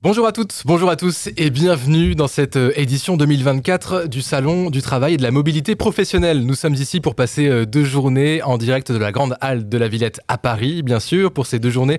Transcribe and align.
Bonjour 0.00 0.28
à 0.28 0.32
toutes, 0.32 0.62
bonjour 0.64 0.90
à 0.90 0.94
tous 0.94 1.28
et 1.36 1.50
bienvenue 1.50 2.14
dans 2.14 2.28
cette 2.28 2.54
euh, 2.54 2.70
édition 2.76 3.16
2024 3.16 4.06
du 4.06 4.22
Salon 4.22 4.70
du 4.70 4.80
Travail 4.80 5.14
et 5.14 5.16
de 5.16 5.24
la 5.24 5.32
Mobilité 5.32 5.74
Professionnelle. 5.74 6.46
Nous 6.46 6.54
sommes 6.54 6.74
ici 6.74 7.00
pour 7.00 7.16
passer 7.16 7.48
euh, 7.48 7.66
deux 7.66 7.82
journées 7.82 8.40
en 8.44 8.58
direct 8.58 8.92
de 8.92 8.96
la 8.96 9.10
Grande 9.10 9.36
Halle 9.40 9.68
de 9.68 9.76
la 9.76 9.88
Villette 9.88 10.20
à 10.28 10.38
Paris, 10.38 10.84
bien 10.84 11.00
sûr, 11.00 11.32
pour 11.32 11.46
ces 11.46 11.58
deux 11.58 11.70
journées 11.70 11.98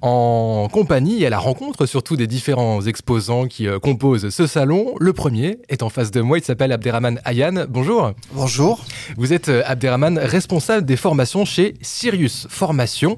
en 0.00 0.68
compagnie 0.70 1.24
et 1.24 1.26
à 1.26 1.30
la 1.30 1.40
rencontre 1.40 1.86
surtout 1.86 2.14
des 2.14 2.28
différents 2.28 2.82
exposants 2.82 3.48
qui 3.48 3.66
euh, 3.66 3.80
composent 3.80 4.28
ce 4.28 4.46
salon. 4.46 4.94
Le 5.00 5.12
premier 5.12 5.58
est 5.68 5.82
en 5.82 5.88
face 5.88 6.12
de 6.12 6.20
moi, 6.20 6.38
il 6.38 6.44
s'appelle 6.44 6.70
Abderrahman 6.70 7.20
Ayan. 7.24 7.66
Bonjour. 7.68 8.12
Bonjour. 8.32 8.84
Vous 9.16 9.32
êtes 9.32 9.48
Abderrahman, 9.48 10.20
responsable 10.20 10.86
des 10.86 10.96
formations 10.96 11.44
chez 11.44 11.74
Sirius 11.80 12.46
Formation 12.48 13.16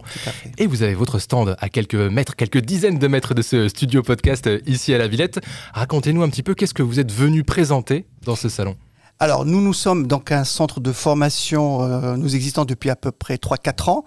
et 0.56 0.66
vous 0.66 0.82
avez 0.82 0.94
votre 0.94 1.18
stand 1.18 1.54
à 1.60 1.68
quelques 1.68 1.94
mètres, 1.96 2.34
quelques 2.34 2.62
dizaines 2.62 2.98
de 2.98 3.08
mètres 3.08 3.34
de 3.34 3.42
ce 3.42 3.68
studio 3.68 4.02
podcast 4.02 4.21
euh, 4.46 4.60
ici 4.66 4.94
à 4.94 4.98
la 4.98 5.08
Villette. 5.08 5.40
Racontez-nous 5.74 6.22
un 6.22 6.28
petit 6.28 6.42
peu 6.42 6.54
qu'est-ce 6.54 6.74
que 6.74 6.82
vous 6.82 7.00
êtes 7.00 7.12
venu 7.12 7.44
présenter 7.44 8.06
dans 8.24 8.36
ce 8.36 8.48
salon? 8.48 8.76
Alors, 9.18 9.44
nous, 9.44 9.60
nous 9.60 9.74
sommes 9.74 10.08
donc 10.08 10.32
un 10.32 10.42
centre 10.42 10.80
de 10.80 10.90
formation, 10.90 11.82
euh, 11.82 12.16
nous 12.16 12.34
existons 12.34 12.64
depuis 12.64 12.90
à 12.90 12.96
peu 12.96 13.12
près 13.12 13.36
3-4 13.36 13.90
ans. 13.90 14.04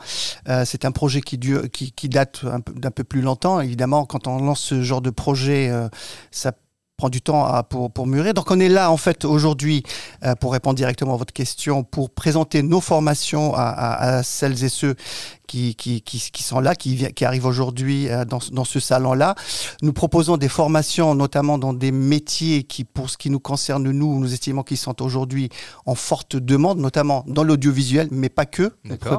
Euh, 0.50 0.64
c'est 0.66 0.84
un 0.84 0.92
projet 0.92 1.22
qui, 1.22 1.38
date 1.38 2.44
d'un 2.76 2.92
peu, 2.92 3.04
plus 3.04 3.22
longtemps. 3.22 3.62
Évidemment, 3.62 4.06
quand 4.06 4.28
on 4.28 4.40
lance 4.40 4.60
ce 4.60 4.82
genre 4.82 5.02
de 5.02 5.12
projet, 5.12 5.72
ça 6.32 6.52
prend 6.98 7.10
du 7.10 7.22
temps 7.22 7.64
pour, 7.64 7.92
pour 7.92 8.08
mûrir. 8.08 8.34
Donc 8.34 8.52
on 8.52 8.60
est 8.60 8.70
là 8.70 8.90
en 8.92 8.98
fait 8.98 9.26
aujourd'hui 9.26 9.84
pour 10.40 10.54
répondre 10.54 10.76
directement 10.76 11.14
à 11.14 11.18
votre 11.18 11.34
question, 11.34 11.84
pour 11.84 12.10
présenter 12.10 12.62
nos 12.62 12.82
formations 12.82 13.54
à, 13.54 13.64
à, 13.64 14.24
celles 14.24 14.64
et 14.64 14.70
ceux 14.70 14.96
qui, 15.48 15.76
qui, 15.76 16.02
qui, 16.02 16.44
sont 16.44 16.60
là, 16.60 16.76
qui, 16.76 17.14
qui 17.14 17.26
arrivent 17.26 17.46
aujourd'hui 17.46 18.10
euh, 18.10 18.26
dans, 18.26 18.40
dans, 18.52 18.66
ce 18.66 18.80
salon-là. 18.80 19.36
Nous 19.82 19.94
proposons 19.94 20.38
des 20.38 20.50
formations, 20.50 21.16
notamment 21.16 21.58
dans 21.58 21.74
des 21.74 21.92
métiers 21.92 22.64
qui, 22.64 22.84
pour 22.84 23.10
ce 23.10 23.18
qui 23.18 23.30
nous 23.30 23.40
concerne, 23.40 23.90
nous, 23.90 24.20
nous 24.20 24.34
estimons 24.34 24.64
qu'ils 24.64 24.78
sont 24.78 25.02
aujourd'hui 25.02 25.50
en 25.86 25.96
forte 25.96 26.36
demande, 26.36 26.80
notamment 26.80 27.24
dans 27.28 27.44
l'audiovisuel, 27.44 28.08
mais 28.12 28.30
pas 28.30 28.46
que. 28.46 28.72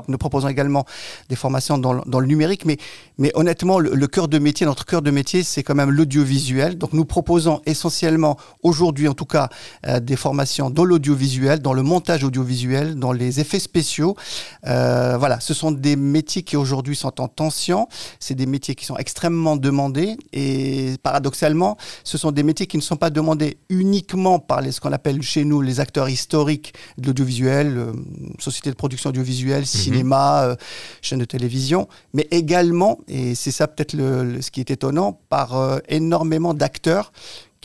Nous 0.08 0.19
proposons 0.19 0.48
également 0.48 0.84
des 1.28 1.36
formations 1.36 1.78
dans, 1.78 2.02
dans 2.06 2.20
le 2.20 2.27
numérique, 2.27 2.64
mais, 2.64 2.77
mais 3.19 3.30
honnêtement, 3.34 3.78
le, 3.78 4.06
cœur 4.06 4.28
de 4.28 4.38
métier, 4.38 4.66
notre 4.66 4.84
cœur 4.84 5.02
de 5.02 5.10
métier, 5.10 5.42
c'est 5.42 5.62
quand 5.62 5.74
même 5.74 5.91
l'audiovisuel. 5.91 6.78
Donc 6.78 6.92
nous 6.92 7.04
proposons 7.04 7.60
essentiellement, 7.66 8.36
aujourd'hui 8.62 9.08
en 9.08 9.14
tout 9.14 9.24
cas, 9.24 9.48
euh, 9.86 10.00
des 10.00 10.16
formations 10.16 10.70
dans 10.70 10.84
l'audiovisuel, 10.84 11.60
dans 11.60 11.72
le 11.72 11.82
montage 11.82 12.24
audiovisuel, 12.24 12.97
dans 12.97 13.12
les 13.12 13.41
effets 13.41 13.60
spéciaux. 13.60 14.16
Euh, 14.66 15.16
voilà, 15.19 15.41
ce 15.41 15.54
sont 15.54 15.70
des 15.70 15.97
métiers 15.97 16.16
qui 16.22 16.56
aujourd'hui 16.56 16.97
sont 16.97 17.20
en 17.20 17.28
tension, 17.28 17.89
c'est 18.20 18.34
des 18.34 18.47
métiers 18.47 18.75
qui 18.75 18.84
sont 18.84 18.97
extrêmement 18.97 19.56
demandés 19.56 20.17
et 20.33 20.95
paradoxalement, 21.03 21.77
ce 22.05 22.19
sont 22.19 22.33
des 22.33 22.42
métiers 22.42 22.67
qui 22.67 22.77
ne 22.77 22.83
sont 22.83 22.97
pas 22.97 23.11
demandés 23.11 23.59
uniquement 23.69 24.39
par 24.39 24.61
les, 24.61 24.72
ce 24.72 24.81
qu'on 24.81 24.92
appelle 24.92 25.22
chez 25.22 25.44
nous 25.44 25.61
les 25.61 25.81
acteurs 25.81 26.09
historiques 26.09 26.75
de 26.98 27.06
l'audiovisuel, 27.06 27.77
euh, 27.77 27.92
société 28.39 28.70
de 28.70 28.77
production 28.77 29.11
audiovisuelle, 29.11 29.61
mhm. 29.61 29.67
cinéma, 29.67 30.42
euh, 30.44 30.56
chaîne 31.03 31.19
de 31.19 31.25
télévision, 31.25 31.89
mais 32.12 32.27
également, 32.31 32.98
et 33.09 33.34
c'est 33.34 33.53
ça 33.53 33.69
peut-être 33.69 33.92
le, 33.92 34.41
ce 34.42 34.50
qui 34.50 34.61
est 34.61 34.70
étonnant, 34.70 35.19
par 35.28 35.56
euh, 35.56 35.78
énormément 35.89 36.55
d'acteurs 36.55 37.12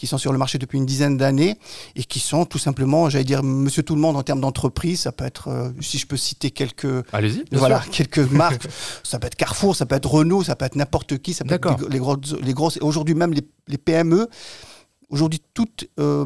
qui 0.02 0.08
sont 0.08 0.18
sur 0.18 0.32
le 0.32 0.40
marché 0.40 0.58
depuis 0.58 0.80
une 0.80 0.88
dizaine 0.88 1.16
d'années 1.16 1.60
et 1.96 2.04
qui 2.04 2.18
sont 2.18 2.46
tout 2.46 2.58
simplement, 2.58 3.08
j'allais 3.08 3.24
dire, 3.24 3.44
monsieur 3.44 3.84
tout 3.84 3.94
le 3.94 4.02
monde 4.02 4.18
en 4.18 4.24
termes 4.24 4.42
d'entreprise. 4.42 5.02
Ça 5.02 5.12
peut 5.12 5.26
être, 5.26 5.50
euh, 5.50 5.70
si 5.80 6.00
je 6.00 6.08
peux 6.08 6.18
citer 6.18 6.50
quelques, 6.50 7.06
voilà, 7.52 7.84
quelques 7.92 8.18
marques. 8.32 8.68
Ça 9.04 9.20
peut 9.20 9.28
être 9.28 9.36
Carrefour, 9.36 9.76
ça 9.76 9.86
peut 9.86 9.94
être 9.94 10.10
Renault, 10.10 10.44
ça 10.44 10.56
peut 10.56 10.66
être 10.66 10.76
n'importe 10.76 11.20
qui, 11.20 11.36
ça 11.36 11.46
peut 11.46 11.54
être 11.54 11.88
les, 11.88 12.00
grosses, 12.00 12.34
les 12.42 12.54
grosses. 12.56 12.80
Aujourd'hui 12.82 13.14
même 13.14 13.32
les, 13.32 13.44
les 13.68 13.78
PME 13.78 14.28
Aujourd'hui, 15.12 15.42
toutes 15.54 15.90
euh, 16.00 16.24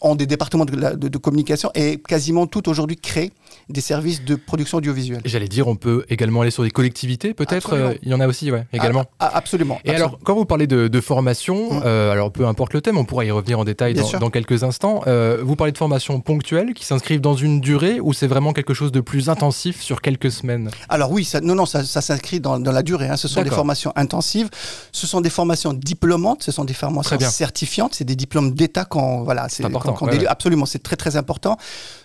ont 0.00 0.14
des 0.14 0.26
départements 0.26 0.64
de, 0.64 1.18
communication 1.18 1.72
et 1.74 1.98
quasiment 1.98 2.46
toutes 2.46 2.68
aujourd'hui 2.68 2.96
créent 2.96 3.32
des 3.68 3.80
services 3.80 4.24
de 4.24 4.36
production 4.36 4.78
audiovisuelle. 4.78 5.20
J'allais 5.24 5.48
dire, 5.48 5.66
on 5.66 5.74
peut 5.74 6.04
également 6.08 6.42
aller 6.42 6.52
sur 6.52 6.62
des 6.62 6.70
collectivités, 6.70 7.34
peut-être 7.34 7.72
euh, 7.72 7.94
Il 8.02 8.10
y 8.10 8.14
en 8.14 8.20
a 8.20 8.28
aussi, 8.28 8.52
ouais, 8.52 8.66
également. 8.72 9.06
Ah, 9.18 9.30
ah, 9.32 9.36
absolument. 9.38 9.80
Et 9.84 9.90
alors, 9.90 10.20
quand 10.22 10.36
vous 10.36 10.44
parlez 10.44 10.68
de, 10.68 11.00
formation, 11.00 11.72
mmh. 11.72 11.82
euh, 11.84 12.12
alors 12.12 12.30
peu 12.30 12.46
importe 12.46 12.72
le 12.72 12.80
thème, 12.80 12.98
on 12.98 13.04
pourra 13.04 13.24
y 13.24 13.32
revenir 13.32 13.58
en 13.58 13.64
détail 13.64 13.94
dans, 13.94 14.30
quelques 14.30 14.62
instants. 14.62 15.02
vous 15.42 15.56
parlez 15.56 15.72
de 15.72 15.78
formation 15.78 16.20
ponctuelle 16.20 16.74
qui 16.74 16.84
s'inscrivent 16.84 17.20
dans 17.20 17.34
une 17.34 17.60
durée 17.60 17.98
ou 18.00 18.12
c'est 18.12 18.28
vraiment 18.28 18.52
quelque 18.52 18.74
chose 18.74 18.92
de 18.92 19.00
plus 19.00 19.28
intensif 19.28 19.82
sur 19.82 20.02
quelques 20.02 20.30
semaines? 20.30 20.70
Alors 20.88 21.10
oui, 21.10 21.24
ça, 21.24 21.40
non, 21.40 21.56
non, 21.56 21.66
ça, 21.66 21.82
s'inscrit 21.84 22.38
dans, 22.38 22.58
la 22.58 22.82
durée. 22.82 23.08
Hein. 23.08 23.16
Ce 23.16 23.26
sont 23.26 23.42
des 23.42 23.50
formations 23.50 23.92
intensives, 23.96 24.50
ce 24.92 25.08
sont 25.08 25.20
des 25.20 25.30
formations 25.30 25.72
diplômantes, 25.72 26.44
ce 26.44 26.52
sont 26.52 26.64
des 26.64 26.74
formations 26.74 27.18
certifiantes 27.18 27.87
c'est 27.94 28.04
des 28.04 28.16
diplômes 28.16 28.52
d'État 28.54 28.84
quand 28.84 29.22
voilà, 29.22 29.48
c'est 29.48 29.64
important. 29.64 29.96
absolument, 30.28 30.66
c'est 30.66 30.82
très 30.82 30.96
très 30.96 31.16
important. 31.16 31.56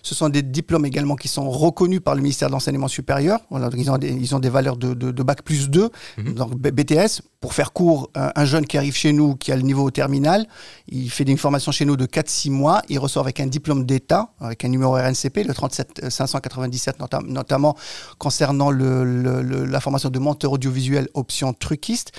Ce 0.02 0.16
sont 0.16 0.30
des 0.30 0.42
diplômes 0.42 0.86
également 0.86 1.16
qui 1.16 1.28
sont 1.28 1.50
reconnus 1.50 2.02
par 2.04 2.16
le 2.16 2.22
ministère 2.22 2.50
de 2.50 2.54
l'enseignement 2.54 2.88
supérieur. 2.88 3.40
Voilà, 3.50 3.70
ils, 3.76 3.90
ont 3.90 3.98
des, 3.98 4.12
ils 4.12 4.36
ont 4.36 4.40
des 4.40 4.50
valeurs 4.50 4.78
de, 4.78 4.94
de, 4.94 5.24
bac 5.24 5.42
plus 5.44 5.70
2, 5.70 5.90
mhm. 6.18 6.34
donc 6.34 6.56
BTS. 6.56 7.22
Pour 7.40 7.54
faire 7.54 7.74
court, 7.74 8.10
un, 8.16 8.46
jeune 8.46 8.66
qui 8.66 8.78
arrive 8.78 8.96
chez 8.96 9.12
nous, 9.12 9.36
qui 9.36 9.52
a 9.52 9.58
le 9.58 9.64
niveau 9.64 9.92
terminal, 9.92 10.48
il 10.88 11.10
fait 11.10 11.26
une 11.26 11.38
formation 11.38 11.74
chez 11.74 11.84
nous 11.84 11.98
de 11.98 12.06
4-6 12.06 12.50
mois, 12.52 12.82
il 12.88 12.98
ressort 13.00 13.24
avec 13.24 13.42
un 13.42 13.48
diplôme 13.48 13.86
d'État, 13.86 14.30
avec 14.40 14.64
un 14.64 14.70
numéro 14.70 14.94
RNCP, 14.94 15.44
le 15.46 15.54
37 15.54 16.10
597 16.10 16.98
notamment 17.28 17.76
concernant 18.18 18.72
le, 18.72 19.66
la 19.66 19.80
formation 19.82 20.10
de 20.10 20.20
monteur 20.20 20.54
audiovisuel 20.54 21.10
option 21.16 21.54
truquiste. 21.54 22.14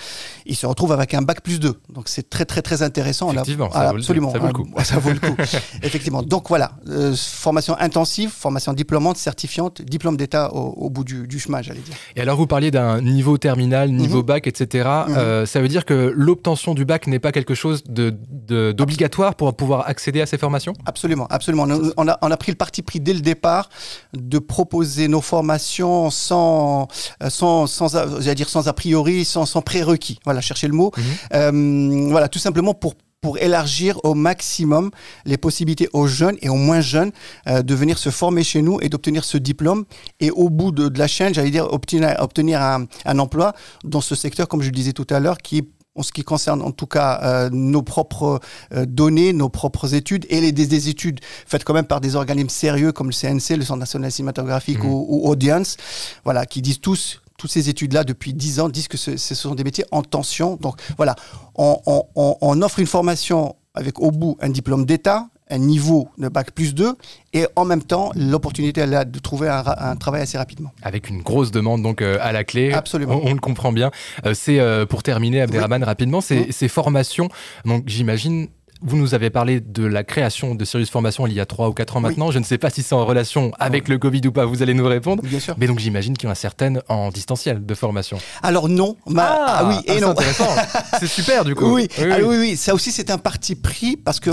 Il 0.44 0.56
se 0.56 0.66
retrouve 0.66 0.92
avec 0.92 1.14
un 1.14 1.22
bac 1.22 1.42
plus 1.42 1.58
2. 1.58 1.80
Donc 1.88 2.08
c'est 2.08 2.28
très 2.28 2.44
très 2.44 2.60
très 2.60 2.82
intéressant. 2.82 3.32
Effectivement, 3.54 3.70
ça 3.70 3.88
absolument. 3.90 4.28
Vaut 4.30 4.46
le 4.46 4.52
coup. 4.52 4.68
Ça 4.82 4.98
vaut 4.98 5.10
le 5.10 5.18
coup. 5.18 5.36
Effectivement. 5.82 6.22
Donc 6.22 6.48
voilà, 6.48 6.72
euh, 6.88 7.14
formation 7.16 7.76
intensive, 7.78 8.30
formation 8.30 8.72
diplômante, 8.72 9.16
certifiante, 9.16 9.82
diplôme 9.82 10.16
d'État 10.16 10.52
au, 10.52 10.90
bout 10.90 11.04
du, 11.04 11.38
chemin, 11.38 11.62
j'allais 11.62 11.80
dire. 11.80 11.94
Et 12.16 12.20
alors 12.20 12.36
vous 12.36 12.46
parliez 12.46 12.70
d'un 12.70 13.00
niveau 13.00 13.38
terminal, 13.38 13.90
niveau 13.90 14.18
mhm. 14.18 14.26
bac, 14.26 14.46
etc. 14.46 14.88
Mhm. 15.08 15.14
Euh, 15.16 15.46
ça 15.46 15.60
veut 15.60 15.68
dire 15.68 15.84
que 15.84 16.12
l'obtention 16.14 16.74
du 16.74 16.84
bac 16.84 17.06
n'est 17.06 17.18
pas 17.18 17.32
quelque 17.32 17.54
chose 17.54 17.82
d'obligatoire 17.84 19.30
de, 19.30 19.36
pour 19.36 19.54
pouvoir 19.54 19.88
accéder 19.88 20.20
à 20.20 20.26
ces 20.26 20.38
formations? 20.38 20.72
Absolument, 20.86 21.26
absolument. 21.30 21.66
On 21.96 22.08
a, 22.08 22.18
on 22.20 22.30
a, 22.30 22.36
pris 22.36 22.52
le 22.52 22.56
parti 22.56 22.82
pris 22.82 23.00
dès 23.00 23.14
le 23.14 23.20
départ 23.20 23.68
de 24.12 24.38
proposer 24.38 25.08
nos 25.08 25.20
formations 25.20 26.10
sans, 26.10 26.88
euh, 27.22 27.30
sans, 27.30 27.66
sans, 27.66 27.94
dire 28.34 28.48
sans 28.48 28.68
a 28.68 28.72
priori, 28.72 29.24
sans, 29.24 29.46
sans 29.46 29.62
prérequis. 29.62 30.18
Voilà, 30.24 30.40
chercher 30.40 30.68
le 30.68 30.74
mot. 30.74 30.92
Mhm. 31.32 32.10
voilà, 32.10 32.28
tout 32.28 32.38
simplement 32.38 32.74
pour 32.74 32.94
pour 33.24 33.38
élargir 33.38 33.98
au 34.04 34.12
maximum 34.12 34.90
les 35.24 35.38
possibilités 35.38 35.88
aux 35.94 36.06
jeunes 36.06 36.36
et 36.42 36.50
aux 36.50 36.56
moins 36.56 36.82
jeunes 36.82 37.10
euh, 37.48 37.62
de 37.62 37.74
venir 37.74 37.96
se 37.96 38.10
former 38.10 38.44
chez 38.44 38.60
nous 38.60 38.78
et 38.82 38.90
d'obtenir 38.90 39.24
ce 39.24 39.38
diplôme. 39.38 39.86
Et 40.20 40.30
au 40.30 40.50
bout 40.50 40.72
de, 40.72 40.92
la 40.98 41.06
chaîne, 41.06 41.32
j'allais 41.32 41.50
dire, 41.50 41.72
obtenir, 41.72 42.16
obtenir 42.18 42.60
un, 42.60 43.18
emploi 43.18 43.54
dans 43.82 44.02
ce 44.02 44.14
secteur, 44.14 44.46
comme 44.46 44.60
je 44.60 44.66
le 44.66 44.74
disais 44.74 44.92
tout 44.92 45.06
à 45.08 45.20
l'heure, 45.20 45.38
qui 45.38 45.66
en 45.96 46.02
ce 46.02 46.12
qui 46.12 46.22
concerne 46.22 46.60
en 46.60 46.72
tout 46.72 46.86
cas 46.86 47.20
euh, 47.22 47.48
nos 47.50 47.82
propres 47.82 48.40
euh, 48.74 48.84
données, 48.84 49.32
nos 49.32 49.48
propres 49.48 49.94
études 49.94 50.26
et 50.28 50.42
les, 50.42 50.52
des, 50.52 50.88
études 50.90 51.20
faites 51.46 51.64
quand 51.64 51.72
même 51.72 51.86
par 51.86 52.02
des 52.02 52.16
organismes 52.16 52.50
sérieux 52.50 52.92
comme 52.92 53.06
le 53.06 53.14
CNC, 53.14 53.56
le 53.56 53.64
Centre 53.64 53.78
national 53.78 54.12
cinématographique 54.12 54.82
mmh. 54.82 54.86
ou, 54.86 55.06
ou, 55.08 55.28
Audience, 55.30 55.78
voilà, 56.24 56.44
qui 56.44 56.60
disent 56.60 56.80
tous 56.80 57.22
toutes 57.38 57.50
ces 57.50 57.68
études-là 57.68 58.04
depuis 58.04 58.34
10 58.34 58.60
ans 58.60 58.68
disent 58.68 58.88
que 58.88 58.96
ce, 58.96 59.16
sont 59.16 59.54
des 59.54 59.64
métiers 59.64 59.84
en 59.90 60.02
tension. 60.02 60.56
Donc 60.56 60.80
voilà, 60.96 61.14
on, 61.56 62.62
offre 62.62 62.78
une 62.78 62.86
formation 62.86 63.56
avec 63.74 63.98
au 64.00 64.10
bout 64.10 64.36
un 64.40 64.48
diplôme 64.48 64.86
d'État, 64.86 65.28
un 65.50 65.58
niveau 65.58 66.08
de 66.16 66.28
bac 66.28 66.52
plus 66.52 66.74
2 66.74 66.94
et 67.32 67.46
en 67.56 67.64
même 67.64 67.82
temps 67.82 68.12
l'opportunité 68.14 68.86
de 68.86 69.18
trouver 69.18 69.48
un, 69.48 69.96
travail 69.96 70.22
assez 70.22 70.38
rapidement. 70.38 70.72
Avec 70.82 71.08
une 71.08 71.22
grosse 71.22 71.50
demande 71.50 71.82
donc 71.82 72.02
euh, 72.02 72.18
à 72.20 72.32
la 72.32 72.44
clé. 72.44 72.72
Absolument. 72.72 73.20
On, 73.22 73.34
le 73.34 73.40
comprend 73.40 73.72
bien. 73.72 73.90
Euh, 74.24 74.34
c'est 74.34 74.60
euh, 74.60 74.86
pour 74.86 75.02
terminer, 75.02 75.42
Abderrahman, 75.42 75.82
rapidement, 75.84 76.20
ces, 76.20 76.50
ces 76.52 76.68
formations, 76.68 77.28
donc 77.64 77.84
j'imagine 77.86 78.48
vous 78.84 78.96
nous 78.96 79.14
avez 79.14 79.30
parlé 79.30 79.60
de 79.60 79.84
la 79.84 80.04
création 80.04 80.54
de 80.54 80.64
Sirius 80.64 80.90
Formation 80.90 81.26
il 81.26 81.32
y 81.32 81.40
a 81.40 81.46
3 81.46 81.68
ou 81.68 81.72
4 81.72 81.96
ans 81.96 82.00
maintenant. 82.00 82.30
Je 82.30 82.38
ne 82.38 82.44
sais 82.44 82.58
pas 82.58 82.70
si 82.70 82.82
c'est 82.82 82.94
en 82.94 83.04
relation 83.04 83.52
avec 83.58 83.88
le 83.88 83.98
Covid 83.98 84.20
ou 84.26 84.32
pas, 84.32 84.44
vous 84.44 84.62
allez 84.62 84.74
nous 84.74 84.86
répondre. 84.86 85.22
Bien 85.22 85.40
sûr. 85.40 85.54
Mais 85.58 85.66
donc 85.66 85.78
j'imagine 85.78 86.16
qu'il 86.16 86.26
y 86.26 86.28
en 86.28 86.32
a 86.32 86.36
certaines 86.36 86.82
en 86.88 87.10
distanciel 87.10 87.64
de 87.64 87.74
formation. 87.74 88.18
Alors 88.42 88.68
non. 88.68 88.96
ah, 89.16 89.46
ah, 89.46 89.68
oui 89.68 89.76
et 89.86 89.98
ah, 89.98 90.00
non. 90.00 90.10
intéressant. 90.10 90.48
c'est 91.00 91.06
super 91.06 91.44
du 91.44 91.54
coup. 91.54 91.74
Oui. 91.74 91.88
Oui, 91.98 92.08
ah, 92.10 92.16
oui. 92.22 92.36
oui, 92.38 92.56
Ça 92.56 92.74
aussi 92.74 92.92
c'est 92.92 93.10
un 93.10 93.18
parti 93.18 93.54
pris 93.54 93.96
parce 93.96 94.20
que, 94.20 94.30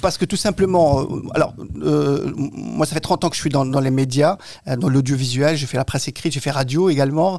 parce 0.00 0.18
que 0.18 0.24
tout 0.24 0.36
simplement, 0.36 1.02
euh, 1.02 1.06
alors 1.34 1.54
euh, 1.82 2.32
moi 2.36 2.86
ça 2.86 2.94
fait 2.94 3.00
30 3.00 3.24
ans 3.24 3.28
que 3.28 3.36
je 3.36 3.40
suis 3.40 3.50
dans, 3.50 3.64
dans 3.64 3.80
les 3.80 3.90
médias, 3.90 4.36
euh, 4.68 4.76
dans 4.76 4.88
l'audiovisuel, 4.88 5.56
j'ai 5.56 5.66
fait 5.66 5.76
la 5.76 5.84
presse 5.84 6.08
écrite, 6.08 6.32
j'ai 6.32 6.40
fait 6.40 6.50
radio 6.50 6.90
également. 6.90 7.38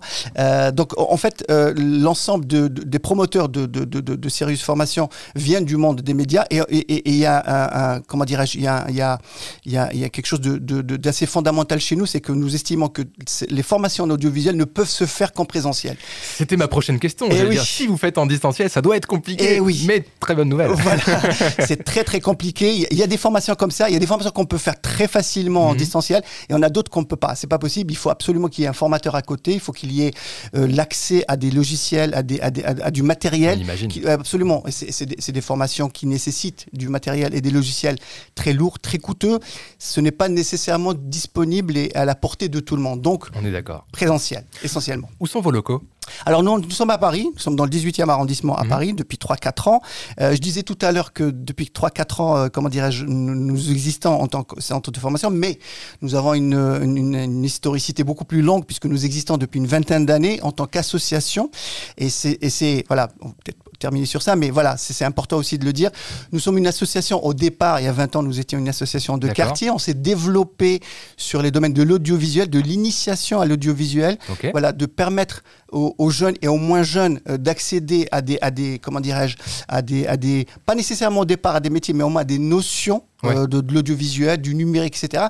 donc 0.73 0.93
en 0.97 1.17
fait 1.17 1.45
l'ensemble 1.77 2.47
de, 2.47 2.67
des 2.67 2.99
promoteurs 2.99 3.49
de, 3.49 3.65
de, 3.65 3.83
de, 3.85 4.29
Sirius 4.29 4.63
Formation 4.63 5.09
viennent 5.35 5.65
du 5.65 5.77
monde 5.77 6.01
des 6.01 6.13
médias 6.13 6.45
et 6.57 7.09
il 7.09 7.15
y 7.15 7.25
a, 7.25 7.95
un, 7.95 8.01
comment 8.01 8.25
dirais-je, 8.25 8.57
il 8.57 8.63
y 8.63 8.67
a, 8.67 8.89
y, 8.89 9.01
a, 9.01 9.19
y, 9.65 9.77
a, 9.77 9.93
y 9.93 10.03
a 10.03 10.09
quelque 10.09 10.25
chose 10.25 10.41
d'assez 10.41 10.59
de, 10.61 10.81
de, 10.81 11.25
fondamental 11.25 11.79
chez 11.79 11.95
nous, 11.95 12.05
c'est 12.05 12.21
que 12.21 12.31
nous 12.31 12.55
estimons 12.55 12.89
que 12.89 13.01
les 13.49 13.63
formations 13.63 14.03
en 14.05 14.09
audiovisuel 14.09 14.55
ne 14.55 14.65
peuvent 14.65 14.89
se 14.89 15.05
faire 15.05 15.33
qu'en 15.33 15.45
présentiel. 15.45 15.97
C'était 16.35 16.57
ma 16.57 16.67
prochaine 16.67 16.99
question. 16.99 17.27
Eh 17.29 17.43
oui. 17.43 17.51
dire, 17.51 17.63
si 17.63 17.87
vous 17.87 17.97
faites 17.97 18.17
en 18.17 18.25
distanciel, 18.25 18.69
ça 18.69 18.81
doit 18.81 18.97
être 18.97 19.07
compliqué. 19.07 19.43
Et 19.43 19.55
eh 19.55 19.59
oui. 19.59 19.83
Mais 19.87 20.03
très 20.19 20.35
bonne 20.35 20.49
nouvelle. 20.49 20.71
Voilà. 20.71 21.01
c'est 21.59 21.83
très 21.83 22.03
très 22.03 22.19
compliqué. 22.19 22.87
Il 22.91 22.97
y 22.97 23.03
a 23.03 23.07
des 23.07 23.17
formations 23.17 23.55
comme 23.55 23.71
ça. 23.71 23.89
Il 23.89 23.93
y 23.93 23.95
a 23.95 23.99
des 23.99 24.07
formations 24.07 24.31
qu'on 24.31 24.45
peut 24.45 24.57
faire 24.57 24.79
très 24.81 25.07
facilement 25.07 25.69
en 25.69 25.71
mhm. 25.71 25.77
distanciel, 25.77 26.23
et 26.49 26.53
on 26.53 26.61
a 26.61 26.69
d'autres 26.69 26.91
qu'on 26.91 27.01
ne 27.01 27.05
peut 27.05 27.15
pas. 27.15 27.35
C'est 27.35 27.47
pas 27.47 27.59
possible. 27.59 27.91
Il 27.91 27.97
faut 27.97 28.09
absolument 28.09 28.47
qu'il 28.47 28.63
y 28.63 28.65
ait 28.65 28.69
un 28.69 28.73
formateur 28.73 29.15
à 29.15 29.21
côté. 29.21 29.53
Il 29.53 29.59
faut 29.59 29.71
qu'il 29.71 29.91
y 29.91 30.05
ait 30.05 30.11
euh, 30.55 30.67
l'accès 30.67 31.23
à 31.27 31.37
des 31.37 31.51
logiciels, 31.51 32.13
à, 32.13 32.23
des, 32.23 32.39
à, 32.41 32.51
des, 32.51 32.63
à, 32.63 32.91
du 32.91 33.03
matériel. 33.03 33.63
Qui, 33.89 34.05
absolument. 34.07 34.63
C'est 34.69 35.05
des, 35.05 35.15
des, 35.15 35.41
formations 35.41 35.89
qui 35.89 36.05
nécessitent 36.07 36.42
du 36.73 36.89
matériel 36.89 37.33
et 37.33 37.41
des 37.41 37.51
logiciels 37.51 37.97
très 38.35 38.53
lourds, 38.53 38.79
très 38.79 38.97
coûteux. 38.97 39.39
Ce 39.79 40.01
n'est 40.01 40.11
pas 40.11 40.29
nécessairement 40.29 40.93
disponible 40.93 41.77
et 41.77 41.91
à 41.95 42.05
la 42.05 42.15
portée 42.15 42.49
de 42.49 42.59
tout 42.59 42.75
le 42.75 42.81
monde. 42.81 43.01
Donc, 43.01 43.27
on 43.35 43.45
est 43.45 43.51
d'accord. 43.51 43.85
Présentiel, 43.91 44.45
essentiellement. 44.63 45.09
Où 45.19 45.27
sont 45.27 45.41
vos 45.41 45.51
locaux? 45.51 45.81
Alors 46.25 46.43
nous, 46.43 46.59
nous 46.59 46.71
sommes 46.71 46.89
à 46.89 46.97
Paris, 46.97 47.29
nous 47.33 47.39
sommes 47.39 47.55
dans 47.55 47.65
le 47.65 47.69
18e 47.69 48.09
arrondissement 48.09 48.55
à 48.55 48.63
mhm. 48.63 48.69
Paris 48.69 48.93
depuis 48.93 49.17
3-4 49.17 49.69
ans. 49.69 49.81
Euh, 50.19 50.33
je 50.33 50.39
disais 50.39 50.63
tout 50.63 50.77
à 50.81 50.91
l'heure 50.91 51.13
que 51.13 51.29
depuis 51.31 51.71
3-4 51.73 52.21
ans, 52.21 52.37
euh, 52.37 52.47
comment 52.49 52.69
dirais-je, 52.69 53.05
nous, 53.05 53.71
existons 53.71 54.11
en 54.11 54.27
tant 54.27 54.43
que 54.43 54.61
centre 54.61 54.91
de 54.91 54.99
formation, 54.99 55.29
mais 55.29 55.59
nous 56.01 56.15
avons 56.15 56.33
une, 56.33 56.53
une, 56.53 57.43
historicité 57.43 58.03
beaucoup 58.03 58.25
plus 58.25 58.41
longue 58.41 58.65
puisque 58.65 58.85
nous 58.85 59.05
existons 59.05 59.37
depuis 59.37 59.59
une 59.59 59.67
vingtaine 59.67 60.05
d'années 60.05 60.39
en 60.41 60.51
tant 60.51 60.65
qu'association. 60.65 61.51
Et 61.97 62.09
c'est, 62.09 62.83
voilà, 62.87 63.07
peut-être 63.07 63.62
terminer 63.83 64.05
sur 64.05 64.21
ça, 64.21 64.37
mais 64.37 64.49
voilà, 64.49 64.77
c'est 64.77 65.03
important 65.03 65.37
aussi 65.37 65.57
de 65.57 65.65
le 65.65 65.73
dire. 65.73 65.91
Nous 66.31 66.39
sommes 66.39 66.57
une 66.57 66.67
association, 66.67 67.25
au 67.25 67.33
départ, 67.33 67.81
il 67.81 67.83
y 67.83 67.87
a 67.87 67.91
20 67.91 68.15
ans, 68.15 68.23
nous 68.23 68.39
étions 68.39 68.57
une 68.57 68.69
association 68.69 69.17
de 69.17 69.27
quartier. 69.27 69.69
On 69.69 69.77
s'est 69.77 69.93
développé 69.93 70.79
sur 71.17 71.41
les 71.41 71.51
domaines 71.51 71.73
de 71.73 71.83
l'audiovisuel, 71.83 72.49
de 72.49 72.59
l'initiation 72.59 73.41
à 73.41 73.45
l'audiovisuel, 73.45 74.17
voilà, 74.53 74.71
de 74.71 74.85
permettre 74.85 75.43
aux, 75.73 76.09
jeunes 76.09 76.35
et 76.41 76.47
aux 76.47 76.57
moins 76.57 76.83
jeunes 76.83 77.19
euh, 77.27 77.37
d'accéder 77.37 78.07
à 78.11 78.21
des, 78.21 78.37
à 78.41 78.51
des, 78.51 78.79
comment 78.79 79.01
dirais-je, 79.01 79.35
à 79.67 79.81
des, 79.81 80.05
à 80.07 80.17
des, 80.17 80.47
pas 80.65 80.75
nécessairement 80.75 81.21
au 81.21 81.25
départ 81.25 81.55
à 81.55 81.59
des 81.59 81.71
métiers, 81.71 81.93
mais 81.93 82.03
au 82.03 82.09
moins 82.09 82.21
à 82.21 82.25
des 82.25 82.39
notions 82.39 83.03
euh, 83.25 83.47
de, 83.47 83.59
de 83.59 83.73
l'audiovisuel, 83.73 84.39
du 84.39 84.53
numérique, 84.53 84.95
etc. 85.03 85.25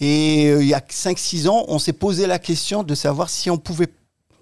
Et 0.00 0.46
euh, 0.48 0.62
il 0.62 0.68
y 0.68 0.74
a 0.74 0.80
5-6 0.80 1.48
ans, 1.48 1.64
on 1.68 1.78
s'est 1.78 1.92
posé 1.92 2.26
la 2.26 2.38
question 2.38 2.82
de 2.82 2.94
savoir 2.94 3.28
si 3.28 3.50
on 3.50 3.58
pouvait 3.58 3.88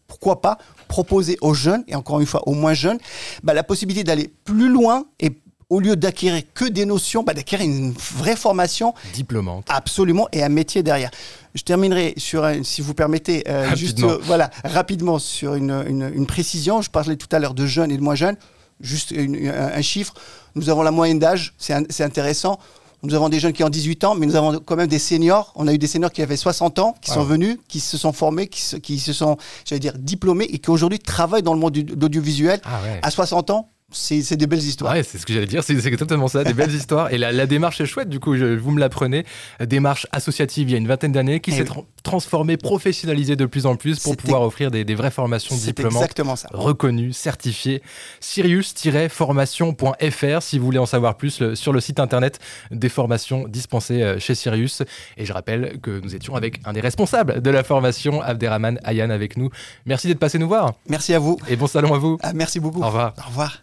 pourquoi 0.06 0.40
pas 0.40 0.58
proposer 0.92 1.38
aux 1.40 1.54
jeunes, 1.54 1.84
et 1.88 1.94
encore 1.94 2.20
une 2.20 2.26
fois 2.26 2.46
aux 2.46 2.52
moins 2.52 2.74
jeunes, 2.74 2.98
bah, 3.42 3.54
la 3.54 3.62
possibilité 3.62 4.04
d'aller 4.04 4.30
plus 4.44 4.68
loin 4.68 5.06
et 5.20 5.30
au 5.70 5.80
lieu 5.80 5.96
d'acquérir 5.96 6.42
que 6.52 6.66
des 6.66 6.84
notions, 6.84 7.22
bah, 7.22 7.32
d'acquérir 7.32 7.64
une 7.64 7.92
vraie 7.92 8.36
formation. 8.36 8.92
Diplômante. 9.14 9.64
Absolument, 9.70 10.28
et 10.32 10.42
un 10.42 10.50
métier 10.50 10.82
derrière. 10.82 11.10
Je 11.54 11.62
terminerai 11.62 12.12
sur, 12.18 12.46
si 12.62 12.82
vous 12.82 12.92
permettez, 12.92 13.42
euh, 13.48 13.74
juste 13.74 14.00
voilà, 14.02 14.50
rapidement 14.64 15.18
sur 15.18 15.54
une, 15.54 16.26
précision. 16.26 16.82
Je 16.82 16.90
parlais 16.90 17.16
tout 17.16 17.34
à 17.34 17.38
l'heure 17.38 17.54
de 17.54 17.64
jeunes 17.64 17.90
et 17.90 17.96
de 17.96 18.02
moins 18.02 18.14
jeunes. 18.14 18.36
Juste 18.82 19.14
un, 19.14 19.80
chiffre. 19.80 20.12
Nous 20.56 20.68
avons 20.68 20.82
la 20.82 20.90
moyenne 20.90 21.18
d'âge, 21.18 21.54
c'est 21.56 22.02
intéressant. 22.02 22.58
Nous 23.04 23.14
avons 23.14 23.28
des 23.28 23.40
jeunes 23.40 23.52
qui 23.52 23.64
ont 23.64 23.68
18 23.68 24.04
ans, 24.04 24.14
mais 24.14 24.26
nous 24.26 24.36
avons 24.36 24.60
quand 24.60 24.76
même 24.76 24.86
des 24.86 25.00
seniors. 25.00 25.52
On 25.56 25.66
a 25.66 25.72
eu 25.72 25.78
des 25.78 25.88
seniors 25.88 26.12
qui 26.12 26.22
avaient 26.22 26.36
60 26.36 26.78
ans, 26.78 26.94
qui 27.00 27.10
sont 27.10 27.24
venus, 27.24 27.58
qui 27.66 27.80
se 27.80 27.98
sont 27.98 28.12
formés, 28.12 28.46
qui 28.46 28.60
se, 28.60 28.76
qui 28.76 29.00
se 29.00 29.12
sont, 29.12 29.36
j'allais 29.64 29.80
dire, 29.80 29.94
diplômés 29.98 30.44
et 30.44 30.58
qui 30.58 30.70
aujourd'hui 30.70 31.00
travaillent 31.00 31.42
dans 31.42 31.54
le 31.54 31.58
monde 31.58 31.72
de 31.72 32.00
l'audiovisuel. 32.00 32.60
Ah 32.64 32.78
à 33.02 33.10
60 33.10 33.50
ans, 33.50 33.68
c'est 33.92 34.36
des 34.36 34.46
belles 34.46 34.62
histoires. 34.62 34.92
Ouais, 34.92 35.02
c'est 35.02 35.18
ce 35.18 35.26
que 35.26 35.32
j'allais 35.32 35.46
dire, 35.46 35.64
c'est 35.64 35.96
totalement 35.96 36.28
ça, 36.28 36.44
des 36.44 36.54
belles 36.54 36.74
histoires. 36.74 37.12
Et 37.12 37.18
la, 37.18 37.46
démarche 37.46 37.80
est 37.80 37.86
chouette, 37.86 38.08
du 38.08 38.20
coup, 38.20 38.34
vous 38.34 38.70
me 38.70 38.80
l'apprenez. 38.80 39.24
Démarche 39.60 40.06
associative 40.12 40.68
il 40.68 40.72
y 40.72 40.74
a 40.74 40.78
une 40.78 40.88
vingtaine 40.88 41.12
d'années 41.12 41.40
qui 41.40 41.50
eh 41.50 41.58
s'est 41.58 41.66
transformée, 42.02 42.56
professionnalisée 42.56 43.36
de 43.36 43.44
plus 43.46 43.66
en 43.66 43.76
plus 43.76 44.00
pour 44.00 44.16
pouvoir 44.16 44.42
offrir 44.42 44.70
des, 44.70 44.84
vraies 44.94 45.10
formations 45.10 45.56
diplômantes 45.56 46.02
exactement 46.02 46.36
ça. 46.36 46.48
reconnues, 46.52 47.12
certifiées. 47.12 47.82
Sirius-formation.fr 48.20 50.40
si 50.40 50.58
vous 50.58 50.64
voulez 50.64 50.78
en 50.78 50.86
savoir 50.86 51.16
plus 51.16 51.54
sur 51.54 51.72
le 51.72 51.80
site 51.80 52.00
internet 52.00 52.38
des 52.70 52.88
formations 52.88 53.46
dispensées 53.48 54.02
euh, 54.02 54.18
chez 54.18 54.34
Sirius. 54.34 54.82
Et 55.16 55.24
je 55.24 55.32
rappelle 55.32 55.78
que 55.80 56.00
nous 56.00 56.14
étions 56.14 56.34
avec 56.34 56.60
un 56.64 56.72
des 56.72 56.80
responsables 56.80 57.40
de 57.40 57.50
la 57.50 57.64
formation, 57.64 58.22
Abderrahman 58.22 58.78
Ayan, 58.84 59.10
avec 59.10 59.36
nous. 59.36 59.50
Merci 59.86 60.08
d'être 60.08 60.18
passé 60.18 60.38
nous 60.38 60.48
voir. 60.48 60.74
Merci 60.88 61.14
à 61.14 61.18
vous. 61.18 61.38
Et 61.48 61.56
bon 61.56 61.66
salon 61.66 61.94
à 61.94 61.98
vous. 61.98 62.18
Ah, 62.22 62.32
merci 62.34 62.60
beaucoup. 62.60 62.82
Au 62.82 62.86
revoir. 62.86 63.14
Au 63.18 63.28
revoir. 63.28 63.62